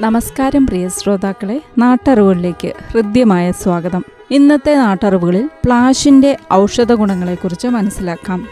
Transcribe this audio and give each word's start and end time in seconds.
നമസ്കാരം 0.00 0.66
പ്രിയ 0.66 0.88
ശ്രോതാക്കളെ 0.88 1.62
നാട്ടറിവുകളിലേക്ക് 1.78 2.72
ഹൃദ്യമായ 2.92 3.52
സ്വാഗതം. 3.52 4.02
ഇന്നത്തെ 4.30 4.74
നാട്ടറിവുകളിൽ 4.74 5.50
പ്ലാഷിന്റെ 5.64 6.36
ഔഷധ 6.52 6.92
ഗുണങ്ങളെക്കുറിച്ച് 6.92 7.68
മനസ്സിലാക്കാം. 7.68 8.48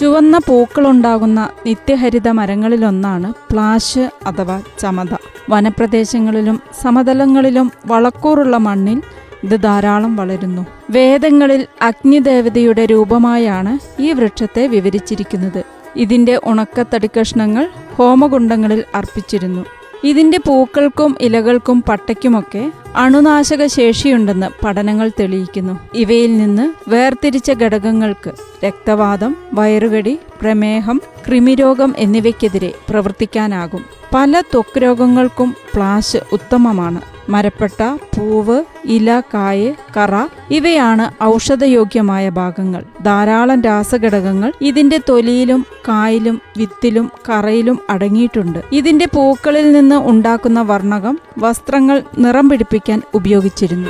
ചുവന്ന 0.00 0.38
പൂക്കളുണ്ടാകുന്ന 0.38 1.50
നിത്യഹരിത 1.66 2.28
മരങ്ങളിലൊന്നാണ് 2.28 3.32
പ്ലാഷ് 3.50 4.10
അഥവാ 4.26 4.62
ചമത. 4.78 5.14
വനപ്രദേശങ്ങളിലും 5.50 6.60
സമതലങ്ങളിലും 6.82 7.72
വളക്കൂറുള്ള 7.86 8.56
മണ്ണിൽ 8.56 9.02
ഇത് 9.44 9.62
ധാരാളം 9.62 10.16
വളരുന്നു. 10.16 10.66
വേദങ്ങളിൽ 10.90 11.66
അഗ്നിദേവതയുടെ 11.82 12.84
രൂപമായാണ് 12.84 14.02
ഈ 14.02 14.12
വൃക്ഷത്തെ 14.12 14.66
വിവരിച്ചിരിക്കുന്നത്. 14.66 15.83
ഇതിന്റെ 15.96 16.40
ഉണക്കത്തടിക്കഷ്ണങ്ങൾ 16.44 17.68
ഹോമകുണ്ടങ്ങളിൽ 17.94 18.84
അർപ്പിച്ചിരുന്നു. 18.94 19.64
ഇതിന്റെ 20.04 20.38
പൂക്കൾക്കും 20.46 21.16
ഇലകൾക്കും 21.20 21.84
പട്ടയ്ക്കുമൊക്കെ 21.88 22.72
അണുനാശക 22.96 23.66
ശേഷിയുണ്ടെന്ന് 23.66 24.64
പഠനങ്ങൾ 24.64 25.10
തെളിയിക്കുന്നു. 25.20 25.80
ഇവയിൽ 25.94 26.38
നിന്ന് 26.38 26.90
വേർതിരിച്ച 26.90 27.50
ഘടകങ്ങൾക്ക് 27.50 28.32
രക്തവാദം 28.64 29.36
വയറുകടി 29.54 30.18
പ്രമേഹം 30.40 31.00
കൃമിരോഗം 31.28 31.94
എന്നിവയ്ക്കെതിരെ 31.98 32.72
പ്രവർത്തിക്കാനാകും. 32.90 33.84
പല 34.14 34.40
ത്വക്ക് 34.40 34.78
രോഗങ്ങൾക്കും 34.82 35.56
പ്ലാഷ് 35.74 36.16
ഉത്തമമാണ്. 36.32 37.00
മരപ്പെട്ട 37.28 37.96
പൂവ് 38.16 38.64
ഇല 38.84 39.20
കായ് 39.34 39.74
കറ 39.96 40.14
ഇവയാണ് 40.50 41.24
ഔഷധയോഗ്യമായ 41.24 42.28
ഭാഗങ്ങൾ. 42.28 42.82
ധാരാളം 43.02 43.62
രാസഘടകങ്ങൾ 43.62 44.52
ഇതിന്റെ 44.60 45.00
തൊലിയിലും 45.08 45.66
കായിലും 45.88 46.40
വിത്തിലും 46.58 47.10
കറയിലും 47.28 47.78
അടങ്ങിയിട്ടുണ്ട്. 47.90 48.58
ഇതിന്റെ 48.72 49.06
പൂക്കളിൽ 49.14 49.72
നിന്ന് 49.72 49.96
ഉണ്ടാക്കുന്ന 49.96 50.62
വർണകം 50.62 51.18
വസ്ത്രങ്ങൾ 51.38 52.02
നിറം 52.18 52.48
പിടിപ്പിക്കാൻ 52.48 53.02
ഉപയോഗിച്ചിരുന്നു. 53.14 53.88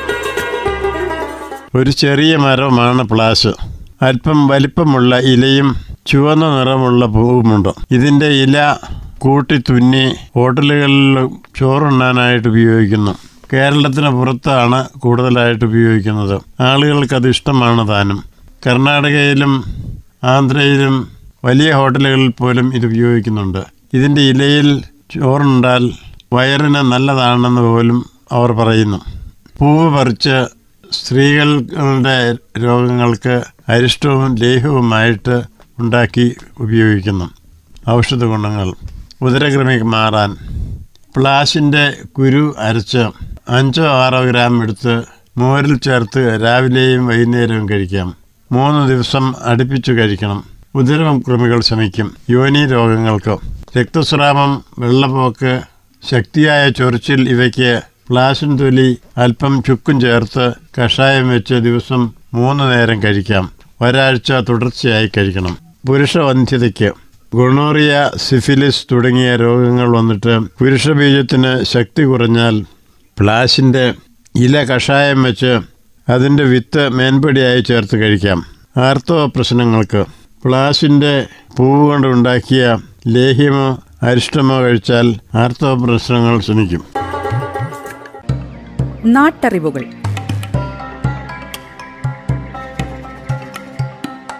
ഒരു 1.75 1.91
ചെറിയ 1.91 2.37
മരമാണ് 2.37 3.03
പ്ലാശ്. 3.03 3.53
അല്പം 4.03 4.49
വലിപ്പമുള്ള 4.49 5.19
ഇലയും 5.19 5.77
ചുവന്ന 6.07 6.59
നിറമുള്ള 6.59 7.07
പൂവുമുണ്ട്. 7.07 7.69
ഇതിന്റെ 7.91 8.27
ഇല 8.27 8.77
കൂട്ടി 9.19 9.59
തുന്നി 9.59 10.15
ഹോട്ടലുകളിലും 10.35 11.43
ചോറുണ്ണാനായിട്ട് 11.57 12.49
ഉപയോഗിക്കുന്നു. 12.49 13.19
കേരളത്തിന് 13.53 14.09
പുറത്താണ് 14.09 14.89
കൂടുതലായിട്ട് 14.89 15.65
ഉപയോഗിക്കുന്നത്. 15.65 16.41
ആളുകൾക്ക് 16.61 17.15
അത് 17.15 17.29
ഇഷ്ടമാണ് 17.29 17.89
താനും. 17.89 18.25
കർണാടകയിലും 18.67 19.65
ആന്ധ്രയിലും 20.25 21.09
വലിയ 21.45 21.73
ഹോട്ടലുകളിൽ 21.73 22.29
പോലും 22.29 22.75
ഇത് 22.75 22.87
ഉപയോഗിക്കുന്നുണ്ട്. 22.87 23.59
ഇതിന്റെ 23.93 24.21
ഇലയിൽ 24.21 24.83
ചോറുണ്ടാൽ 25.11 25.93
വയറിന് 26.33 26.75
നല്ലതാണെന്ന് 26.75 27.61
പോലും 27.61 28.07
അവർ 28.33 28.53
പറയുന്നു. 28.53 28.99
പൂവ് 29.59 29.99
പറിച്ച് 29.99 30.47
സ്ത്രീകളുടെ 30.93 32.37
രോഗങ്ങൾക്ക് 32.59 33.45
അരിഷ്ടവും 33.69 34.35
ലേഹവുമായിട്ട് 34.35 35.43
ഉണ്ടാക്കി 35.79 36.37
ഉപയോഗിക്കുന്നു. 36.61 37.31
ഔഷധ 37.91 38.25
ഗുണങ്ങൾ 38.25 38.75
ഉദരക്രമി 39.25 39.77
മാറാൻ 39.77 40.37
പ്ലാഷിന്റെ 41.17 41.95
കുരു 42.19 42.55
അരച്ച് 42.59 42.99
അഞ്ചോ 43.49 43.87
ആറോ 43.87 44.21
ഗ്രാം 44.25 44.63
എടുത്ത് 44.63 45.03
മോരിൽ 45.37 45.79
ചേർത്ത് 45.79 46.41
രാവിലെയും 46.45 47.07
വൈകുന്നേരവും 47.07 47.69
കഴിക്കാം. 47.69 48.15
മൂന്ന് 48.53 48.89
ദിവസം 48.89 49.35
അടുപ്പിച്ചു 49.45 49.93
കഴിക്കണം. 49.93 50.45
ഉദരവും 50.75 51.25
കൃമികൾ 51.29 51.61
ശമിക്കും. 51.61 52.15
യോനി 52.31 52.67
രോഗങ്ങൾക്ക് 52.67 53.37
രക്തസ്രാവം 53.79 54.65
വെള്ളപ്പോക്ക് 54.79 55.61
ശക്തിയായ 56.11 56.71
ചൊറിച്ചിൽ 56.71 57.29
ഇവയ്ക്ക് 57.29 57.81
പ്ലാശിൻ 58.11 58.59
തൊലി 58.59 58.99
അല്പം 59.19 59.63
ചുക്കും 59.63 60.01
ചേർത്ത് 60.01 60.53
കഷായം 60.81 61.29
വെച്ച് 61.29 61.55
ദിവസം 61.55 62.13
മൂന്ന് 62.35 62.65
നേരം 62.65 63.03
കഴിക്കാം. 63.03 63.51
ഒരാഴ്ച 63.81 64.33
തുടർച്ചയായി 64.33 65.11
കഴിക്കണം. 65.17 65.59
പുരുഷവന്ധ്യതയ്ക്ക് 65.89 67.04
ഗുണോറിയ 67.35 68.11
സിഫിലിസ് 68.17 68.87
തുടങ്ങിയ 68.93 69.37
രോഗങ്ങൾ 69.37 69.97
വന്നിട്ട് 69.97 70.41
പുരുഷബീജത്തിന് 70.59 71.65
ശക്തി 71.65 72.03
കുറഞ്ഞാൽ 72.03 72.65
പ്ലാശിന്റെ 73.21 73.95
ഇല 74.37 74.65
കഷായം 74.65 75.23
വെച്ച് 75.23 75.53
അതിന്റെ 76.09 76.45
വിത്ത് 76.45 76.89
മേൻപടിയായി 76.89 77.61
ചേർത്ത് 77.61 77.97
കഴിക്കാം. 77.97 78.45
ആർത്തവ 78.77 79.27
പ്രശ്നങ്ങൾക്ക് 79.27 80.05
പ്ലാസിന്റെ 80.45 81.27
പൂവ് 81.59 81.87
കൊണ്ട് 81.87 82.09
ഉണ്ടാക്കിയ 82.09 82.79
ലേഹ്യമോ 83.07 83.79
അരിഷ്ടമോ 84.03 84.61
കഴിച്ചാൽ 84.61 85.15
ആർത്തവ 85.35 85.85
പ്രശ്നങ്ങൾ 85.85 86.41
നാട്ടറിവുകൾ. 89.07 89.85